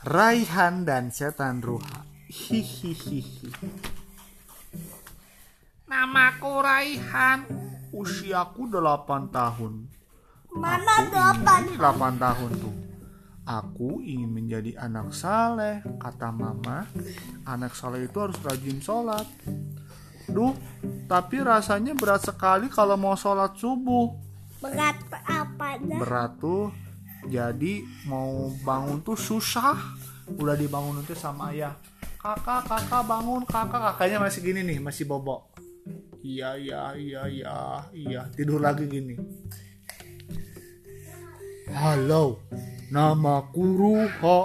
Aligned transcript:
Raihan 0.00 0.88
dan 0.88 1.12
setan 1.12 1.60
Ruha. 1.60 2.08
Hihihihi. 2.32 3.52
Namaku 5.84 6.52
Raihan. 6.64 7.44
Usiaku 7.92 8.72
8 8.72 9.28
tahun. 9.28 9.92
Mana 10.56 11.04
Aku 11.04 11.12
delapan? 11.12 11.60
ingin 11.68 11.76
8 11.76 12.16
tahun 12.16 12.50
tuh. 12.56 12.74
Aku 13.44 13.90
ingin 14.00 14.30
menjadi 14.32 14.78
anak 14.80 15.12
saleh, 15.12 15.84
kata 16.00 16.32
mama. 16.32 16.88
Anak 17.44 17.76
saleh 17.76 18.08
itu 18.08 18.16
harus 18.24 18.40
rajin 18.40 18.80
sholat. 18.80 19.28
Duh, 20.32 20.56
tapi 21.12 21.44
rasanya 21.44 21.92
berat 21.92 22.24
sekali 22.24 22.72
kalau 22.72 22.96
mau 22.96 23.18
sholat 23.20 23.52
subuh. 23.52 24.16
Berat 24.64 24.96
apanya? 25.28 25.98
Berat 25.98 26.40
tuh, 26.40 26.70
jadi 27.28 27.84
mau 28.08 28.48
bangun 28.64 29.04
tuh 29.04 29.18
susah. 29.18 29.76
Udah 30.30 30.54
dibangun 30.56 31.02
nanti 31.02 31.12
sama 31.12 31.52
ayah. 31.52 31.76
Kakak, 32.20 32.68
kakak 32.68 33.02
bangun, 33.04 33.42
kakak. 33.44 33.96
Kakaknya 33.96 34.20
masih 34.20 34.40
gini 34.44 34.60
nih, 34.64 34.78
masih 34.80 35.04
bobok. 35.08 35.50
Iya, 36.20 36.56
iya, 36.60 36.82
iya, 36.96 37.22
iya, 37.28 37.56
iya. 37.96 38.22
Tidur 38.36 38.60
lagi 38.60 38.84
gini. 38.84 39.16
Halo, 41.72 42.44
namaku 42.92 43.62
Ruha. 43.64 44.40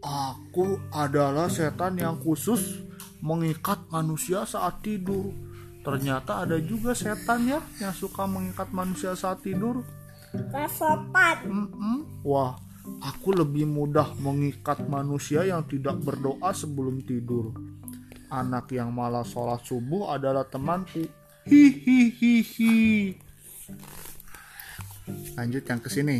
Aku 0.00 0.80
adalah 0.94 1.50
setan 1.50 1.98
yang 1.98 2.16
khusus 2.22 2.80
mengikat 3.20 3.84
manusia 3.92 4.46
saat 4.46 4.80
tidur. 4.80 5.34
Ternyata 5.80 6.44
ada 6.44 6.60
juga 6.60 6.92
setan 6.92 7.48
ya 7.48 7.60
yang 7.80 7.92
suka 7.92 8.28
mengikat 8.28 8.70
manusia 8.70 9.16
saat 9.16 9.44
tidur. 9.44 9.84
Gak 10.30 10.70
sopan. 10.70 11.36
Mm-mm. 11.46 12.22
Wah, 12.22 12.54
aku 13.02 13.34
lebih 13.34 13.66
mudah 13.66 14.14
mengikat 14.22 14.86
manusia 14.86 15.42
yang 15.42 15.66
tidak 15.66 15.98
berdoa 15.98 16.54
sebelum 16.54 17.02
tidur. 17.02 17.50
Anak 18.30 18.70
yang 18.70 18.94
malah 18.94 19.26
sholat 19.26 19.66
subuh 19.66 20.14
adalah 20.14 20.46
temanku. 20.46 21.02
Hihihihi. 21.50 22.78
Lanjut 25.34 25.64
yang 25.66 25.80
ke 25.82 25.90
sini. 25.90 26.18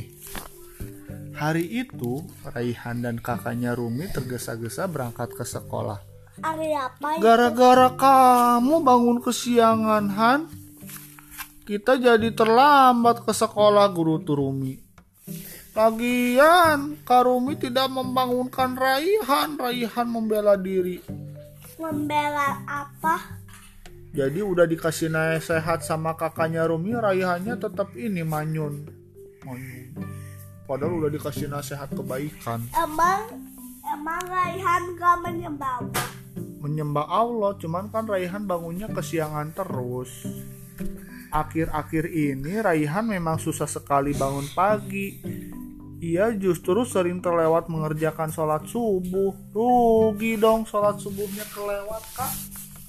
Hari 1.38 1.64
itu, 1.86 2.27
Raihan 2.44 3.00
dan 3.00 3.16
kakaknya 3.16 3.72
Rumi 3.72 4.11
tergesa-gesa 4.11 4.91
berangkat 4.91 5.33
ke 5.33 5.47
sekolah. 5.47 6.03
Hari 6.42 6.75
apa 6.75 7.16
itu? 7.16 7.22
Gara-gara 7.22 7.88
kamu 7.94 8.83
bangun 8.83 9.19
kesiangan, 9.22 10.05
Han. 10.19 10.41
Kita 11.70 11.94
jadi 11.94 12.34
terlambat 12.34 13.22
ke 13.22 13.30
sekolah 13.30 13.86
guru 13.94 14.18
Turumi. 14.18 14.74
Lagian, 15.70 16.98
Karumi 17.06 17.54
tidak 17.54 17.86
membangunkan 17.94 18.74
Raihan. 18.74 19.54
Raihan 19.54 20.10
membela 20.10 20.58
diri. 20.58 20.98
Membela 21.78 22.58
apa? 22.66 23.38
Jadi 24.10 24.42
udah 24.42 24.66
dikasih 24.66 25.14
nasihat 25.14 25.86
sama 25.86 26.18
kakaknya 26.18 26.66
Rumi, 26.66 26.98
Raihannya 26.98 27.54
tetap 27.54 27.94
ini 27.94 28.26
manyun. 28.26 28.91
Manyun. 29.46 29.94
Padahal 30.66 31.06
udah 31.06 31.10
dikasih 31.14 31.46
nasihat 31.46 31.86
kebaikan. 31.94 32.66
Emang 32.74 33.30
emang 33.86 34.26
Raihan 34.26 34.98
gak 34.98 35.22
menyembah 35.22 35.86
Allah? 35.86 36.08
menyembah 36.60 37.08
Allah 37.08 37.56
cuman 37.56 37.88
kan 37.88 38.04
Raihan 38.04 38.44
bangunnya 38.44 38.86
kesiangan 38.92 39.56
terus 39.56 40.28
akhir-akhir 41.31 42.11
ini 42.11 42.59
Raihan 42.59 43.06
memang 43.06 43.39
susah 43.39 43.70
sekali 43.70 44.12
bangun 44.12 44.47
pagi. 44.53 45.23
Ia 46.00 46.33
justru 46.34 46.83
sering 46.83 47.20
terlewat 47.20 47.70
mengerjakan 47.70 48.33
sholat 48.33 48.67
subuh. 48.67 49.37
Rugi 49.53 50.41
dong 50.41 50.66
sholat 50.66 50.99
subuhnya 50.99 51.44
kelewat 51.53 52.03
kak. 52.16 52.32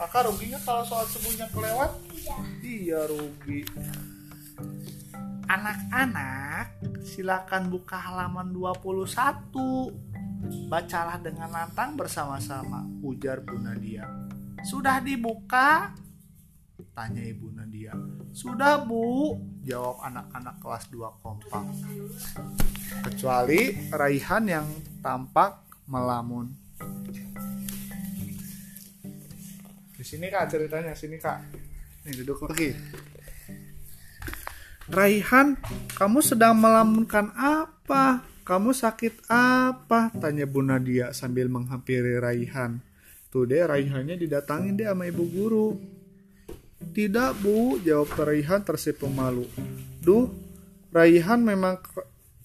Kakak 0.01 0.33
ruginya 0.33 0.57
kalau 0.65 0.81
sholat 0.81 1.07
subuhnya 1.13 1.45
kelewat? 1.53 1.91
Iya. 2.15 2.37
iya 2.63 2.99
rugi. 3.05 3.61
Anak-anak 5.45 6.79
silakan 7.03 7.67
buka 7.67 7.99
halaman 7.99 8.55
21 8.55 10.71
bacalah 10.71 11.19
dengan 11.19 11.51
lantang 11.51 11.99
bersama-sama 11.99 12.87
ujar 13.03 13.43
Bu 13.43 13.59
Nadia. 13.59 14.07
Sudah 14.63 15.03
dibuka 15.03 15.91
tanya 16.91 17.23
Ibu 17.23 17.55
Nadia. 17.55 17.95
Sudah 18.35 18.83
Bu 18.83 19.39
jawab 19.63 20.03
anak-anak 20.03 20.55
kelas 20.59 20.83
2 20.91 21.23
kompak. 21.23 21.65
Kecuali 23.07 23.91
Raihan 23.91 24.43
yang 24.47 24.67
tampak 24.99 25.63
melamun. 25.87 26.51
Di 29.95 30.03
sini 30.03 30.27
kak 30.27 30.51
ceritanya. 30.51 30.91
Sini 30.91 31.15
kak. 31.15 31.39
Nih 32.07 32.13
duduk 32.23 32.43
lagi. 32.51 32.75
Raihan 34.91 35.55
kamu 35.95 36.19
sedang 36.19 36.59
melamunkan 36.59 37.31
apa? 37.39 38.27
Kamu 38.43 38.75
sakit 38.75 39.31
apa? 39.31 40.11
tanya 40.19 40.43
Bu 40.43 40.59
Nadia 40.59 41.15
sambil 41.15 41.47
menghampiri 41.47 42.19
Raihan. 42.19 42.83
Tuh 43.31 43.47
deh 43.47 43.63
Raihannya 43.63 44.19
didatangin 44.19 44.75
deh 44.75 44.91
sama 44.91 45.07
ibu 45.07 45.23
guru 45.23 46.00
tidak 46.91 47.35
bu 47.39 47.79
jawab 47.81 48.11
Raihan 48.15 48.61
tersipu 48.61 49.07
malu 49.07 49.47
duh 50.03 50.31
Raihan 50.91 51.39
memang 51.39 51.79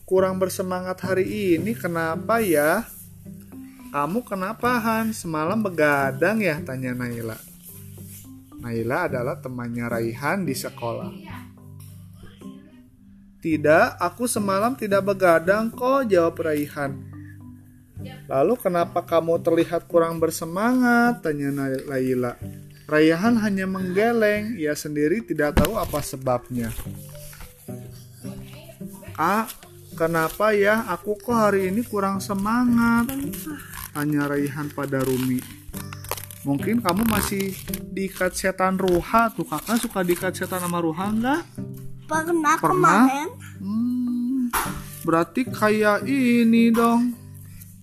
kurang 0.07 0.39
bersemangat 0.39 1.03
hari 1.03 1.59
ini 1.59 1.75
kenapa 1.75 2.39
ya 2.39 2.87
kamu 3.91 4.23
kenapa 4.23 4.79
Han 4.79 5.11
semalam 5.11 5.59
begadang 5.59 6.39
ya 6.39 6.63
tanya 6.63 6.95
Naila 6.95 7.39
Naila 8.63 9.11
adalah 9.11 9.37
temannya 9.43 9.87
Raihan 9.91 10.47
di 10.47 10.55
sekolah 10.55 11.11
tidak, 13.47 13.95
aku 14.03 14.27
semalam 14.27 14.75
tidak 14.75 15.07
begadang 15.07 15.71
kok, 15.71 16.11
jawab 16.11 16.35
Raihan. 16.43 16.99
Lalu 18.27 18.59
kenapa 18.59 19.07
kamu 19.07 19.39
terlihat 19.39 19.87
kurang 19.87 20.19
bersemangat? 20.19 21.23
Tanya 21.23 21.55
Na- 21.55 21.85
Laila. 21.87 22.35
Raihan 22.87 23.35
hanya 23.43 23.67
menggeleng, 23.67 24.55
ia 24.55 24.71
sendiri 24.79 25.19
tidak 25.27 25.59
tahu 25.59 25.75
apa 25.75 25.99
sebabnya. 25.99 26.71
Kak, 29.19 29.51
kenapa 29.99 30.55
ya 30.55 30.87
aku 30.87 31.19
kok 31.19 31.35
hari 31.35 31.67
ini 31.75 31.83
kurang 31.83 32.23
semangat? 32.23 33.11
Tanya 33.91 34.31
Raihan 34.31 34.71
pada 34.71 35.03
Rumi. 35.03 35.43
Mungkin 36.47 36.79
kamu 36.79 37.11
masih 37.11 37.59
diikat 37.91 38.39
setan 38.39 38.79
ruha 38.79 39.35
tuh 39.35 39.43
kakak 39.43 39.83
suka 39.83 40.07
diikat 40.07 40.31
setan 40.31 40.63
sama 40.63 40.79
ruha 40.79 41.11
nggak? 41.11 41.43
Pernah, 42.07 42.55
Pernah? 42.63 43.03
kemarin 43.03 43.29
Hmm, 43.59 44.47
berarti 45.03 45.43
kayak 45.43 46.07
ini 46.07 46.71
dong. 46.71 47.19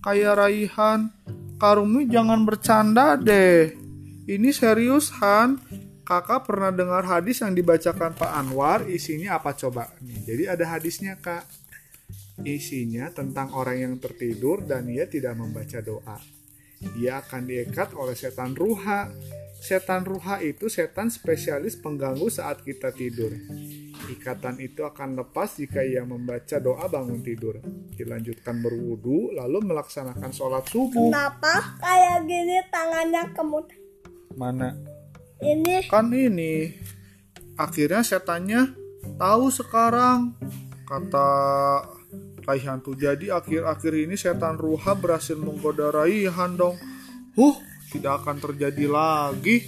Kayak 0.00 0.48
Raihan. 0.48 1.12
Karumi 1.60 2.08
jangan 2.08 2.48
bercanda 2.48 3.20
deh. 3.20 3.83
Ini 4.24 4.50
serius 4.56 5.12
Han. 5.20 5.60
Kakak 6.04 6.48
pernah 6.48 6.68
dengar 6.68 7.04
hadis 7.04 7.40
yang 7.40 7.56
dibacakan 7.56 8.12
Pak 8.12 8.32
Anwar. 8.32 8.84
Isinya 8.88 9.40
apa 9.40 9.56
coba? 9.56 9.88
Nih, 10.04 10.20
jadi 10.24 10.52
ada 10.52 10.76
hadisnya 10.76 11.16
kak. 11.16 11.48
Isinya 12.44 13.08
tentang 13.08 13.56
orang 13.56 13.80
yang 13.80 13.94
tertidur 13.96 14.64
dan 14.68 14.84
ia 14.88 15.08
tidak 15.08 15.32
membaca 15.36 15.80
doa. 15.80 16.20
Dia 16.92 17.24
akan 17.24 17.48
diikat 17.48 17.96
oleh 17.96 18.12
setan 18.12 18.52
ruha. 18.52 19.08
Setan 19.64 20.04
ruha 20.04 20.44
itu 20.44 20.68
setan 20.68 21.08
spesialis 21.08 21.80
pengganggu 21.80 22.28
saat 22.28 22.60
kita 22.60 22.92
tidur. 22.92 23.32
Ikatan 24.12 24.60
itu 24.60 24.84
akan 24.84 25.16
lepas 25.24 25.56
jika 25.56 25.80
ia 25.80 26.04
membaca 26.04 26.60
doa 26.60 26.84
bangun 26.84 27.24
tidur. 27.24 27.64
Dilanjutkan 27.96 28.60
berwudu, 28.60 29.32
lalu 29.32 29.64
melaksanakan 29.64 30.28
sholat 30.36 30.68
subuh. 30.68 31.08
kenapa 31.08 31.80
kayak 31.80 32.28
gini 32.28 32.60
tangannya 32.68 33.24
kemut? 33.32 33.83
Mana? 34.34 34.74
Ini 35.42 35.86
Kan 35.90 36.10
ini. 36.14 36.72
Akhirnya 37.54 38.02
setannya 38.02 38.74
tahu 39.18 39.50
sekarang. 39.52 40.34
Kata 40.84 41.28
Raihan 42.44 42.84
tuh. 42.84 42.94
Jadi 42.98 43.32
akhir-akhir 43.32 43.92
ini 43.94 44.14
setan 44.18 44.60
ruha 44.60 44.92
berhasil 44.98 45.36
menggoda 45.38 45.88
Raihan 45.94 46.58
dong. 46.58 46.76
Huh, 47.34 47.56
tidak 47.90 48.22
akan 48.24 48.36
terjadi 48.38 48.86
lagi. 48.90 49.64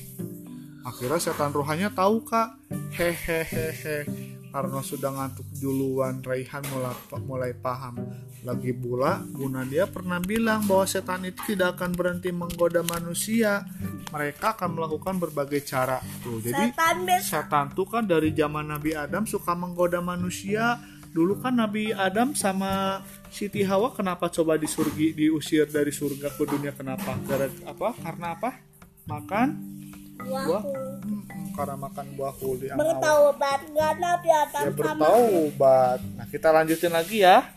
Akhirnya 0.86 1.18
setan 1.18 1.50
ruhanya 1.50 1.90
tahu 1.90 2.22
kak. 2.22 2.54
Hehehehe. 2.94 4.25
Karena 4.56 4.80
sudah 4.80 5.12
ngantuk 5.12 5.44
duluan, 5.60 6.24
Raihan 6.24 6.64
mulai, 6.72 6.96
mulai 7.28 7.52
paham. 7.52 8.00
Lagi 8.40 8.72
pula, 8.72 9.20
Bu 9.20 9.52
Nadia 9.52 9.84
pernah 9.84 10.16
bilang 10.16 10.64
bahwa 10.64 10.88
setan 10.88 11.28
itu 11.28 11.44
tidak 11.52 11.76
akan 11.76 11.92
berhenti 11.92 12.32
menggoda 12.32 12.80
manusia. 12.80 13.68
Mereka 14.08 14.56
akan 14.56 14.80
melakukan 14.80 15.20
berbagai 15.20 15.60
cara. 15.60 16.00
Tuh, 16.24 16.40
jadi 16.40 16.72
setan 16.72 17.04
setan 17.20 17.66
tuh 17.76 17.84
kan 17.84 18.08
dari 18.08 18.32
zaman 18.32 18.72
Nabi 18.72 18.96
Adam 18.96 19.28
suka 19.28 19.52
menggoda 19.52 20.00
manusia. 20.00 20.80
Dulu 21.12 21.36
kan 21.44 21.60
Nabi 21.60 21.92
Adam 21.92 22.32
sama 22.32 23.04
Siti 23.28 23.60
Hawa 23.60 23.92
kenapa 23.92 24.32
coba 24.32 24.56
disurgi 24.56 25.12
diusir 25.12 25.68
dari 25.68 25.92
surga 25.92 26.32
ke 26.32 26.48
dunia? 26.48 26.72
Kenapa? 26.72 27.12
Gara 27.28 27.52
apa? 27.68 27.92
Karena 28.00 28.32
apa? 28.32 28.56
Makan 29.04 29.48
buah 30.26 30.62
karena 31.56 31.76
makan 31.80 32.06
buah 32.14 32.34
di 32.36 32.66
awal 32.68 32.78
Bertaubat 32.84 33.60
nggak 33.72 33.92
Nabi 33.96 34.28
Adam 34.28 34.64
ya 34.68 34.72
bertaubat. 34.76 35.98
Nah 36.20 36.26
kita 36.28 36.48
lanjutin 36.52 36.92
lagi 36.92 37.24
ya. 37.24 37.48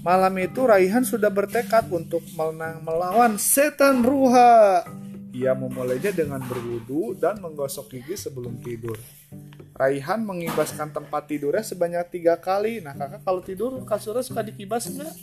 Malam 0.00 0.32
itu 0.40 0.64
Raihan 0.64 1.04
sudah 1.04 1.28
bertekad 1.30 1.86
untuk 1.92 2.24
menang 2.34 2.82
melawan 2.82 3.38
setan 3.38 4.02
ruha. 4.02 4.82
Ia 5.30 5.54
memulainya 5.54 6.10
dengan 6.10 6.42
berwudu 6.42 7.14
dan 7.14 7.38
menggosok 7.38 7.94
gigi 7.94 8.18
sebelum 8.18 8.58
tidur. 8.64 8.98
Raihan 9.76 10.26
mengibaskan 10.26 10.90
tempat 10.90 11.30
tidurnya 11.30 11.62
sebanyak 11.62 12.10
tiga 12.10 12.34
kali. 12.40 12.82
Nah 12.82 12.96
kakak 12.98 13.22
kalau 13.22 13.40
tidur 13.44 13.70
kasurnya 13.86 14.26
suka 14.26 14.42
dikibas 14.42 14.90
nggak? 14.90 15.14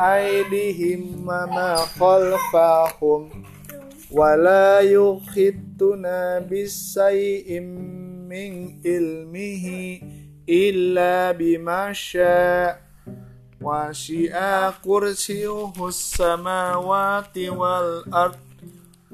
أيديهم 0.00 1.28
وما 1.28 1.76
خلفهم 1.76 3.44
ولا 4.10 4.80
يخطنا 4.80 6.38
بشيء 6.50 7.60
من 8.30 8.52
علمه 8.84 9.66
إلا 10.48 11.32
بما 11.32 11.92
شاء. 11.92 12.84
وشئ 13.64 14.34
كرسيه 14.84 15.72
السماوات 15.88 17.38
والأرض 17.38 18.43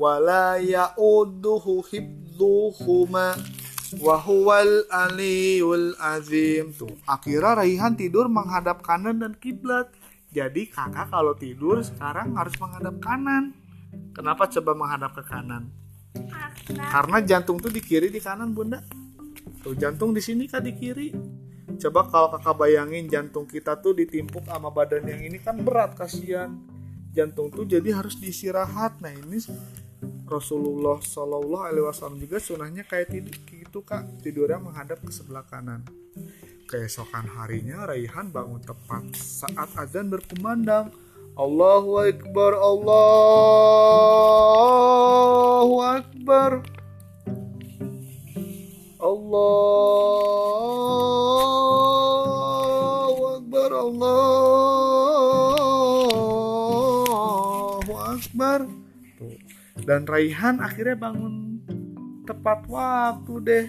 wal 0.00 0.25
ard 0.25 0.56
wa 0.56 0.56
la 0.56 0.56
ya'uduhu 0.56 1.85
hibduhuma 1.93 3.37
wa 4.00 4.17
huwal 4.17 4.88
aliyul 4.88 5.92
azim 6.00 6.73
tuh 6.73 6.97
akhirnya 7.04 7.61
Raihan 7.61 7.92
tidur 8.00 8.33
menghadap 8.33 8.80
kanan 8.80 9.21
dan 9.21 9.37
kiblat. 9.37 9.92
Jadi 10.30 10.71
kakak 10.71 11.11
kalau 11.11 11.35
tidur 11.35 11.83
sekarang 11.83 12.38
harus 12.38 12.54
menghadap 12.62 13.02
kanan. 13.02 13.50
Kenapa 14.14 14.47
coba 14.47 14.78
menghadap 14.78 15.11
ke 15.19 15.26
kanan? 15.26 15.75
Karena 16.71 17.19
jantung 17.26 17.59
tuh 17.59 17.75
di 17.75 17.83
kiri 17.83 18.14
di 18.14 18.23
kanan 18.23 18.54
bunda. 18.54 18.78
Tuh 19.59 19.75
jantung 19.75 20.14
di 20.14 20.23
sini 20.23 20.47
kak 20.47 20.62
di 20.62 20.73
kiri. 20.78 21.11
Coba 21.83 22.07
kalau 22.07 22.30
kakak 22.38 22.62
bayangin 22.62 23.11
jantung 23.11 23.42
kita 23.42 23.83
tuh 23.83 23.90
ditimpuk 23.90 24.47
sama 24.47 24.71
badan 24.71 25.02
yang 25.11 25.19
ini 25.26 25.42
kan 25.42 25.59
berat 25.59 25.99
kasihan. 25.99 26.54
Jantung 27.11 27.50
tuh 27.50 27.66
jadi 27.66 27.90
harus 27.90 28.14
diistirahat. 28.23 29.02
Nah 29.02 29.11
ini 29.11 29.42
Rasulullah 30.30 31.02
Shallallahu 31.02 31.64
Alaihi 31.66 31.85
Wasallam 31.85 32.23
juga 32.23 32.38
sunahnya 32.38 32.87
kayak 32.87 33.11
tidur 33.12 33.37
gitu 33.50 33.83
kak. 33.83 34.07
Tidurnya 34.23 34.62
menghadap 34.62 35.02
ke 35.02 35.12
sebelah 35.12 35.42
kanan. 35.45 35.83
Keesokan 36.71 37.26
harinya 37.35 37.83
Raihan 37.90 38.30
bangun 38.30 38.62
tepat 38.62 39.11
saat 39.19 39.75
azan 39.75 40.07
berkumandang. 40.07 40.95
Allahu 41.35 41.99
Akbar 41.99 42.54
Allahu 42.54 43.11
Akbar. 45.83 46.62
Allahu 49.00 50.30
Akbar 53.35 53.71
Allahu 53.73 54.30
Akbar. 57.99 58.61
Tuh. 59.19 59.60
Dan 59.85 60.07
Raihan 60.07 60.61
akhirnya 60.61 60.97
bangun 60.97 61.61
tepat 62.29 62.69
waktu 62.69 63.35
deh 63.43 63.67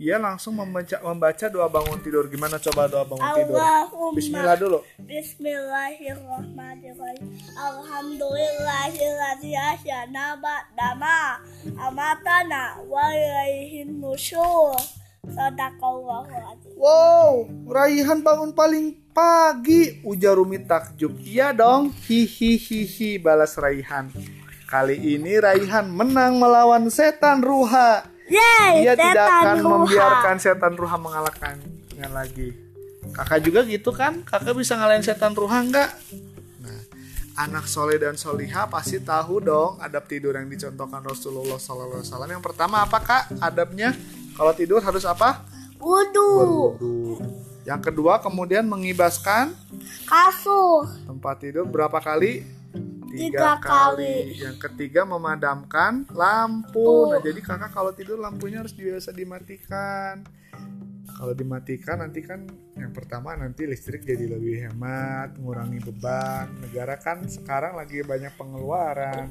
dia 0.00 0.16
langsung 0.16 0.56
membaca 0.56 0.96
membaca 1.04 1.44
doa 1.52 1.68
bangun 1.68 2.00
tidur 2.00 2.24
gimana 2.32 2.56
coba 2.56 2.88
doa 2.88 3.04
bangun 3.04 3.36
tidur 3.36 3.60
Allahumma 3.60 4.16
Bismillah 4.16 4.56
dulu 4.56 4.80
Bismillahirrahmanirrahim 5.04 7.28
Alhamdulillahilladzi 7.52 9.52
ahyana 9.52 10.40
ba'dama 10.40 11.44
amatana 11.76 12.80
wa 12.88 13.12
ilaihin 13.12 14.00
nusyur 14.00 14.72
Sadaqallahu 15.20 16.32
azim 16.32 16.72
Wow, 16.80 17.44
Raihan 17.68 18.24
bangun 18.24 18.56
paling 18.56 18.96
pagi. 19.12 20.00
Ujar 20.00 20.32
Rumi 20.32 20.64
takjub. 20.64 21.12
Iya 21.20 21.52
dong. 21.52 21.92
Hihihihi 21.92 23.20
balas 23.20 23.52
Raihan. 23.60 24.08
Kali 24.70 24.94
ini 24.94 25.34
Raihan 25.34 25.90
menang 25.90 26.38
melawan 26.38 26.86
setan 26.86 27.42
Ruha. 27.42 28.06
Yeay, 28.30 28.86
Ia 28.86 28.94
tidak 28.94 29.26
setan 29.26 29.42
akan 29.42 29.56
ruha. 29.58 29.70
membiarkan 29.74 30.36
setan 30.38 30.72
ruha 30.78 30.94
mengalahkannya 30.94 32.08
lagi. 32.14 32.54
Kakak 33.10 33.42
juga 33.42 33.66
gitu 33.66 33.90
kan? 33.90 34.22
Kakak 34.22 34.54
bisa 34.54 34.78
ngalahin 34.78 35.02
setan 35.02 35.34
ruha 35.34 35.58
nggak? 35.66 35.90
Nah, 36.62 36.80
anak 37.42 37.66
soleh 37.66 37.98
dan 37.98 38.14
soliha 38.14 38.70
pasti 38.70 39.02
tahu 39.02 39.42
dong 39.42 39.82
adab 39.82 40.06
tidur 40.06 40.38
yang 40.38 40.46
dicontohkan 40.46 41.02
Rasulullah 41.02 41.58
SAW. 41.58 42.06
Yang 42.30 42.44
pertama 42.46 42.86
apa 42.86 43.02
kak? 43.02 43.42
Adabnya 43.42 43.90
kalau 44.38 44.54
tidur 44.54 44.78
harus 44.78 45.02
apa? 45.02 45.42
Wudu. 45.82 46.30
Berwudu. 46.38 47.18
Yang 47.66 47.90
kedua 47.90 48.22
kemudian 48.22 48.62
mengibaskan 48.62 49.50
Kasur. 50.06 50.86
tempat 51.02 51.42
tidur 51.42 51.66
berapa 51.66 51.98
kali? 51.98 52.59
Tiga 53.10 53.58
kali. 53.58 54.38
Yang 54.38 54.56
ketiga 54.70 55.02
memadamkan 55.02 56.06
lampu. 56.14 57.10
Nah 57.10 57.20
jadi 57.20 57.40
kakak 57.42 57.74
kalau 57.74 57.90
tidur 57.90 58.22
lampunya 58.22 58.62
harus 58.62 58.72
biasa 58.72 59.10
dimatikan. 59.10 60.22
Kalau 61.10 61.36
dimatikan 61.36 62.00
nanti 62.00 62.24
kan 62.24 62.48
yang 62.78 62.96
pertama 62.96 63.36
nanti 63.36 63.68
listrik 63.68 64.06
jadi 64.06 64.24
lebih 64.30 64.70
hemat, 64.70 65.36
mengurangi 65.36 65.82
beban. 65.84 66.48
Negara 66.64 66.96
kan 66.96 67.26
sekarang 67.28 67.76
lagi 67.76 68.00
banyak 68.00 68.32
pengeluaran. 68.38 69.28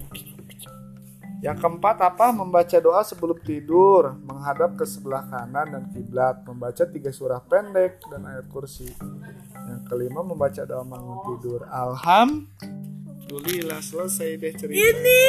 Yang 1.39 1.57
keempat 1.63 2.03
apa? 2.03 2.35
Membaca 2.35 2.77
doa 2.83 2.99
sebelum 3.07 3.39
tidur, 3.39 4.11
menghadap 4.27 4.75
ke 4.75 4.83
sebelah 4.83 5.23
kanan 5.31 5.71
dan 5.71 5.83
kiblat, 5.95 6.43
membaca 6.43 6.83
tiga 6.83 7.15
surah 7.15 7.39
pendek 7.47 8.03
dan 8.11 8.27
ayat 8.27 8.45
kursi. 8.51 8.91
Yang 9.71 9.81
kelima 9.87 10.19
membaca 10.19 10.67
doa 10.67 10.83
bangun 10.83 11.19
tidur. 11.31 11.63
Alhamdulillah 13.29 13.77
selesai 13.77 14.41
deh 14.41 14.53
cerita. 14.57 14.73
Ini 14.73 15.21